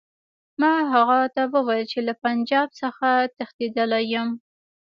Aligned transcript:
ما 0.61 0.73
هغه 0.93 1.19
ته 1.35 1.43
وویل 1.53 1.85
چې 1.91 1.99
له 2.07 2.13
پنجاب 2.23 2.67
څخه 2.81 3.07
تښتېدلی 3.37 4.03
یم. 4.13 4.29